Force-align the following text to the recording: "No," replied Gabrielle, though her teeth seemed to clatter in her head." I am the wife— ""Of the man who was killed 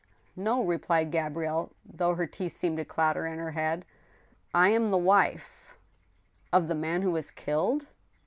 "No," 0.35 0.63
replied 0.63 1.11
Gabrielle, 1.11 1.69
though 1.85 2.15
her 2.15 2.25
teeth 2.25 2.53
seemed 2.53 2.79
to 2.79 2.85
clatter 2.85 3.27
in 3.27 3.37
her 3.37 3.51
head." 3.51 3.85
I 4.51 4.69
am 4.69 4.89
the 4.89 4.97
wife— 4.97 5.75
""Of 6.51 6.67
the 6.67 6.73
man 6.73 7.03
who 7.03 7.11
was 7.11 7.29
killed 7.29 7.85